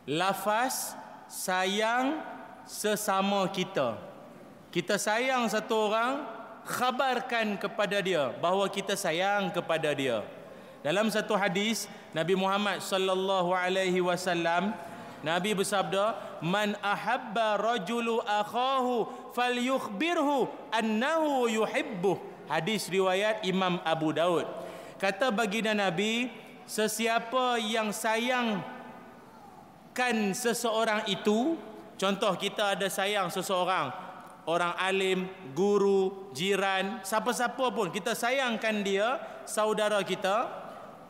[0.06, 0.94] lafaz
[1.26, 2.22] sayang
[2.62, 3.98] sesama kita.
[4.70, 6.22] Kita sayang satu orang,
[6.62, 10.22] khabarkan kepada dia bahawa kita sayang kepada dia.
[10.86, 14.74] Dalam satu hadis Nabi Muhammad sallallahu alaihi wasallam
[15.22, 24.46] Nabi bersabda, "Man ahabba rajulu akhahu falyukhbirhu annahu yuhibbuh." Hadis riwayat Imam Abu Daud.
[24.98, 26.30] Kata baginda Nabi,
[26.66, 28.62] sesiapa yang sayang
[29.92, 31.58] kan seseorang itu,
[32.00, 33.92] contoh kita ada sayang seseorang,
[34.48, 40.48] orang alim, guru, jiran, siapa-siapa pun kita sayangkan dia, saudara kita.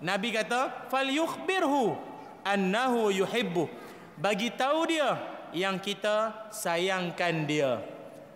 [0.02, 1.94] Nabi kata, "Fal yukhbirhu
[2.42, 3.70] annahu yuhibbu."
[4.18, 5.14] Bagi tahu dia
[5.54, 7.80] yang kita sayangkan dia.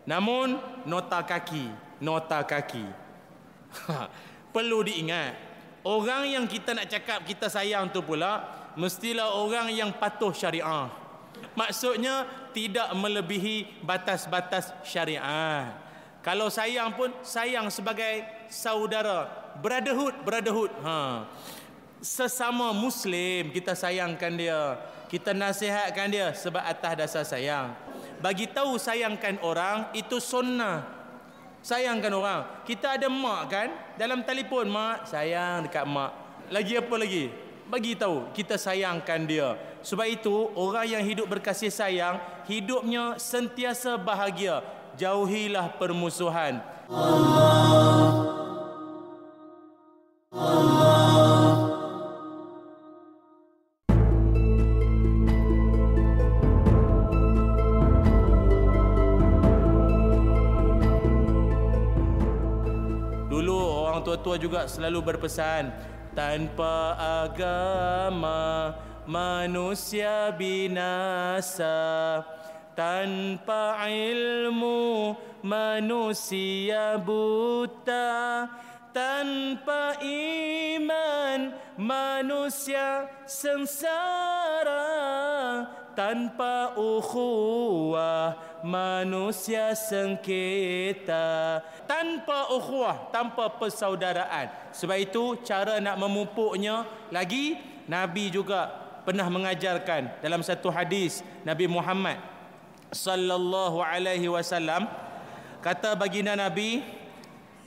[0.06, 2.84] Namun nota kaki, nota kaki.
[4.54, 5.36] Perlu diingat,
[5.84, 8.44] orang yang kita nak cakap kita sayang tu pula
[8.76, 10.88] mestilah orang yang patuh syariah.
[11.52, 12.24] Maksudnya
[12.56, 15.76] tidak melebihi batas-batas syariat.
[16.24, 19.28] Kalau sayang pun sayang sebagai saudara,
[19.60, 20.72] brotherhood, brotherhood.
[20.80, 21.28] Ha.
[22.00, 24.60] Sesama muslim kita sayangkan dia.
[25.06, 27.70] kita nasihatkan dia sebab atas dasar sayang.
[28.18, 30.95] Bagi tahu sayangkan orang itu sunnah.
[31.66, 32.62] Sayangkan orang.
[32.62, 33.68] Kita ada mak kan?
[33.98, 36.14] Dalam telefon mak, sayang dekat mak.
[36.46, 37.26] Lagi apa lagi?
[37.66, 39.58] Bagi tahu kita sayangkan dia.
[39.82, 44.62] Sebab itu orang yang hidup berkasih sayang, hidupnya sentiasa bahagia.
[44.94, 46.62] Jauhilah permusuhan.
[46.86, 48.25] Allah.
[64.38, 65.72] Juga selalu berpesan
[66.16, 66.96] tanpa
[67.26, 68.72] agama
[69.04, 72.22] manusia binasa.
[72.76, 78.48] Tanpa ilmu manusia buta.
[78.96, 84.95] Tanpa iman manusia sengsara
[85.96, 91.64] tanpa ukhuwah manusia sengketa.
[91.88, 94.52] Tanpa ukhuwah tanpa persaudaraan.
[94.76, 97.56] Sebab itu cara nak memupuknya lagi
[97.88, 102.18] nabi juga pernah mengajarkan dalam satu hadis Nabi Muhammad
[102.90, 104.90] sallallahu alaihi wasallam
[105.62, 106.82] kata baginda nabi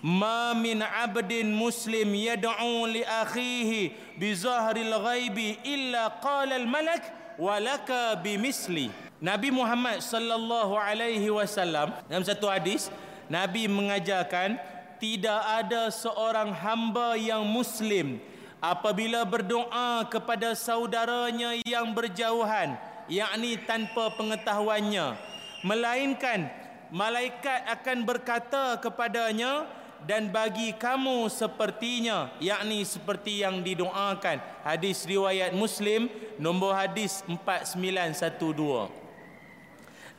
[0.04, 8.20] ma min abdin muslim yad'u li akhihi bi zahril ghaibi illa qala al malak walaka
[8.20, 8.92] bimisli.
[9.24, 12.92] Nabi Muhammad sallallahu alaihi wasallam dalam satu hadis
[13.32, 14.60] Nabi mengajarkan
[15.00, 18.20] tidak ada seorang hamba yang muslim
[18.60, 22.76] apabila berdoa kepada saudaranya yang berjauhan
[23.08, 25.16] yakni tanpa pengetahuannya.
[25.64, 26.48] Melainkan
[26.92, 29.68] malaikat akan berkata kepadanya
[30.08, 34.40] dan bagi kamu sepertinya yakni seperti yang didoakan.
[34.64, 36.08] Hadis riwayat muslim
[36.40, 39.00] nombor hadis 4912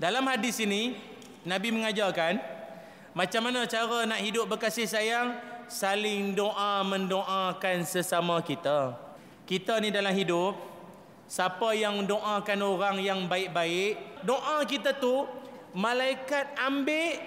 [0.00, 0.96] dalam hadis ini
[1.44, 2.40] nabi mengajarkan
[3.12, 5.36] macam mana cara nak hidup berkasih sayang?
[5.70, 8.96] Saling doa mendoakan sesama kita.
[9.46, 10.56] Kita ni dalam hidup
[11.30, 15.28] siapa yang doakan orang yang baik-baik doa kita tu
[15.70, 17.22] malaikat ambil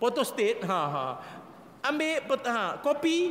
[0.00, 1.06] photostat ha ha.
[1.84, 3.30] Ambil ha kopi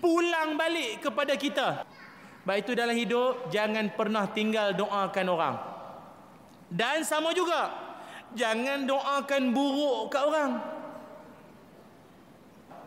[0.00, 1.84] pulang balik kepada kita.
[2.40, 5.56] Baik itu dalam hidup jangan pernah tinggal doakan orang.
[6.72, 7.68] Dan sama juga
[8.32, 10.52] jangan doakan buruk ke orang.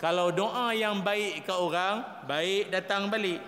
[0.02, 3.40] Kalau doa yang baik ke orang baik datang balik.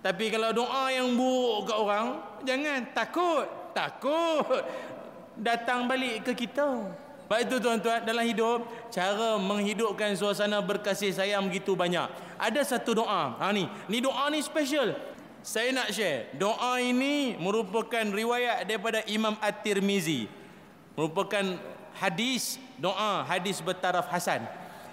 [0.00, 2.06] Tapi kalau doa yang buruk ke orang
[2.44, 4.64] jangan takut takut
[5.40, 6.84] datang balik ke kita
[7.30, 12.10] Baik itu tuan-tuan dalam hidup cara menghidupkan suasana berkasih sayang begitu banyak.
[12.34, 13.38] Ada satu doa.
[13.38, 14.98] Ha ni, ni doa ni special.
[15.38, 16.34] Saya nak share.
[16.34, 20.26] Doa ini merupakan riwayat daripada Imam At-Tirmizi.
[20.98, 21.54] Merupakan
[22.02, 24.42] hadis doa hadis bertaraf hasan.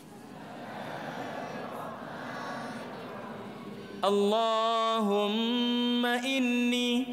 [4.04, 7.08] Allahumma inni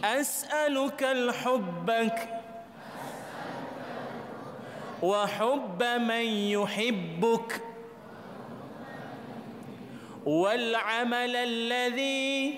[0.00, 2.37] as'aluka al-hubbak
[5.02, 7.62] وحب من يحبك.
[10.26, 12.54] والعمل الذي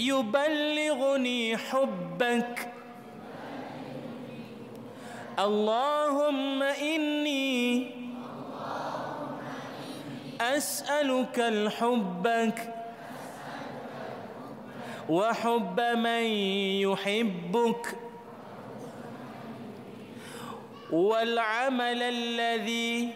[0.00, 2.72] يبلغني حبك.
[5.38, 7.90] اللهم إني
[10.40, 12.74] أسألك الحبك.
[15.08, 16.24] وحب من
[16.82, 18.03] يحبك.
[20.94, 23.10] والعمل الذي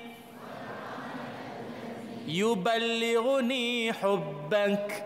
[2.27, 5.05] يبلغني حبك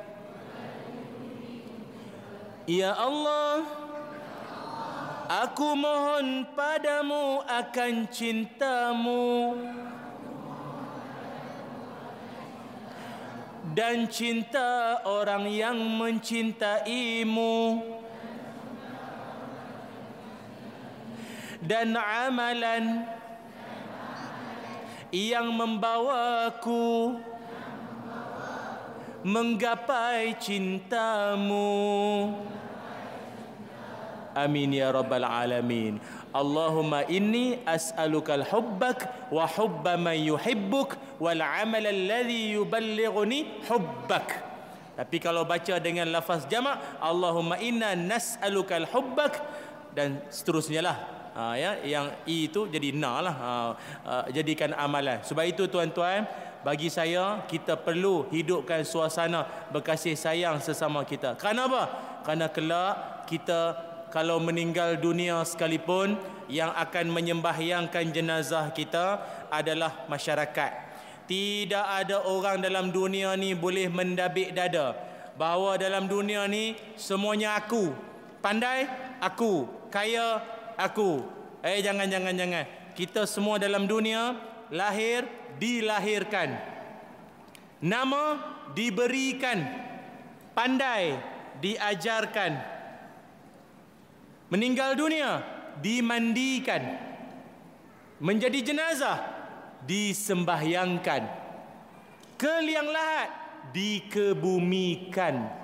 [2.69, 3.57] يا الله
[5.33, 9.57] Aku mohon padamu akan cintamu
[13.73, 17.81] dan cinta orang yang mencintaimu.
[21.73, 23.09] Dan amalan
[25.09, 27.17] yang membawaku
[29.25, 31.73] menggapai cintamu.
[34.37, 35.97] Amin ya rabbal alamin.
[36.37, 44.29] Allahumma inni as'aluka al-hubbak wa hubba man yuhibbuk wal amal alladhi yuballighuni hubbak.
[44.93, 49.41] Tapi kalau baca dengan lafaz jamak Allahumma inna nas'aluka al-hubbak
[49.97, 53.53] dan seterusnya lah ha, ya yang i itu jadi na lah ha,
[54.05, 55.21] ha, jadikan amalan.
[55.25, 56.25] Sebab itu tuan-tuan
[56.63, 61.35] bagi saya kita perlu hidupkan suasana berkasih sayang sesama kita.
[61.35, 61.83] Kerana apa?
[62.23, 63.75] Kerana kelak kita
[64.15, 66.21] kalau meninggal dunia sekalipun
[66.53, 69.19] yang akan menyembahyangkan jenazah kita
[69.49, 70.93] adalah masyarakat.
[71.25, 74.93] Tidak ada orang dalam dunia ni boleh mendabik dada.
[75.33, 77.89] Bahawa dalam dunia ni semuanya aku.
[78.45, 78.85] Pandai
[79.23, 80.43] aku, kaya
[80.77, 81.23] aku.
[81.63, 82.65] Eh jangan jangan jangan.
[82.93, 84.37] Kita semua dalam dunia
[84.73, 85.25] lahir
[85.57, 86.59] dilahirkan.
[87.83, 88.25] Nama
[88.77, 89.59] diberikan.
[90.53, 91.17] Pandai
[91.65, 92.53] diajarkan
[94.53, 95.41] meninggal dunia
[95.81, 97.01] dimandikan
[98.21, 99.17] menjadi jenazah
[99.89, 101.25] disembahyangkan
[102.37, 103.33] ke liang lahat
[103.73, 105.62] dikebumikan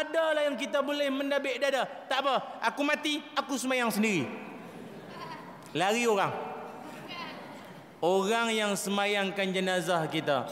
[0.00, 1.84] ada lah yang kita boleh mendabik dada.
[2.08, 4.24] Tak apa aku mati aku semayang sendiri.
[5.76, 6.32] Lari orang.
[8.00, 10.48] Orang yang semayangkan jenazah kita.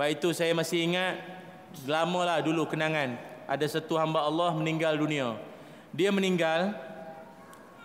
[0.00, 1.20] Baik itu saya masih ingat
[1.84, 3.20] lamalah dulu kenangan.
[3.44, 5.36] Ada satu hamba Allah meninggal dunia.
[5.92, 6.72] Dia meninggal.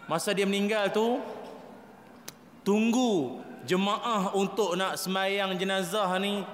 [0.07, 1.19] Masa dia meninggal tu
[2.63, 6.47] tunggu jemaah untuk nak semayang jenazah ni.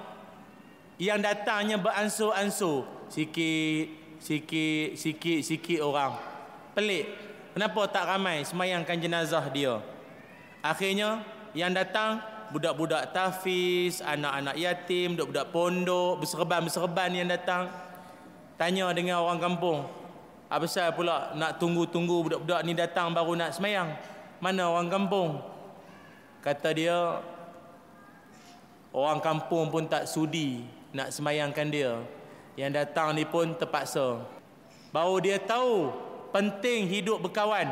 [0.98, 2.82] Yang datangnya beransur-ansur.
[3.08, 6.14] Sikit sikit sikit sikit orang
[6.74, 7.06] pelik
[7.54, 9.82] kenapa tak ramai semayangkan jenazah dia
[10.62, 11.22] akhirnya
[11.56, 12.20] yang datang
[12.52, 17.70] budak-budak tafiz anak-anak yatim budak-budak pondok berserban-berserban yang datang
[18.58, 19.86] tanya dengan orang kampung
[20.48, 23.92] apa saya pula nak tunggu-tunggu budak-budak ni datang baru nak semayang?
[24.40, 25.44] Mana orang kampung?
[26.40, 27.20] Kata dia,
[28.96, 30.64] orang kampung pun tak sudi
[30.96, 32.00] nak semayangkan dia.
[32.58, 34.18] Yang datang ni pun terpaksa.
[34.90, 35.94] Baru dia tahu
[36.34, 37.70] penting hidup berkawan.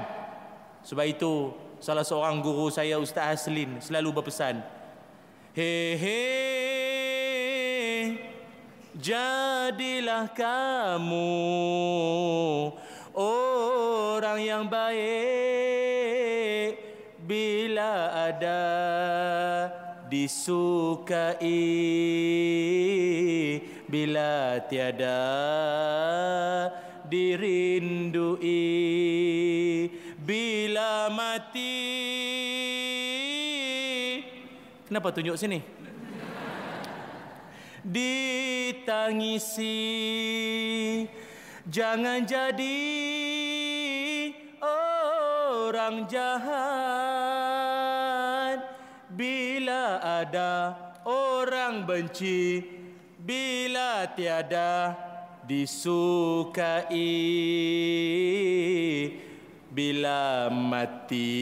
[0.86, 1.50] Sebab itu
[1.82, 4.62] salah seorang guru saya Ustaz Haslin selalu berpesan.
[5.58, 7.26] Hei hei
[8.94, 11.34] jadilah kamu
[13.18, 15.02] orang yang baik
[17.26, 18.62] bila ada
[20.06, 21.58] disukai
[23.86, 25.22] bila tiada
[27.06, 28.58] dirindui.
[30.26, 31.78] Bila mati.
[34.86, 35.62] Kenapa tunjuk sini?
[37.86, 39.78] Ditangisi.
[41.66, 42.78] Jangan jadi
[44.62, 46.58] orang jahat.
[49.16, 50.74] Bila ada
[51.06, 52.75] orang benci
[53.26, 54.94] bila tiada
[55.42, 56.94] disukai
[59.66, 61.34] bila mati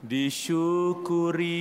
[0.00, 1.60] disyukuri.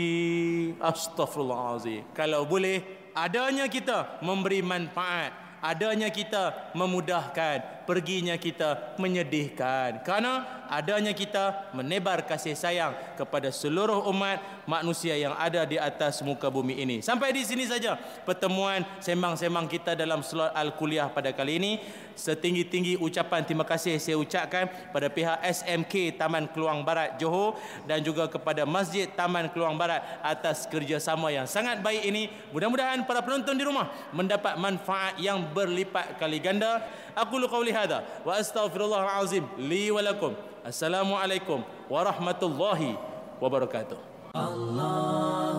[0.80, 11.16] Astaghfirullahalazim kalau boleh adanya kita memberi manfaat adanya kita memudahkan perginya kita menyedihkan kerana adanya
[11.16, 17.00] kita menebar kasih sayang kepada seluruh umat manusia yang ada di atas muka bumi ini.
[17.00, 17.96] Sampai di sini saja
[18.28, 21.74] pertemuan sembang-sembang kita dalam slot al-kuliah pada kali ini.
[22.18, 28.26] Setinggi-tinggi ucapan terima kasih saya ucapkan pada pihak SMK Taman Keluang Barat Johor dan juga
[28.26, 32.34] kepada Masjid Taman Keluang Barat atas kerjasama yang sangat baik ini.
[32.50, 36.82] Mudah-mudahan para penonton di rumah mendapat manfaat yang berlipat kali ganda
[37.18, 42.94] aku lu qauli hada wa astaghfirullah azim li wa lakum assalamualaikum warahmatullahi
[43.42, 43.98] wabarakatuh
[44.38, 45.57] Allah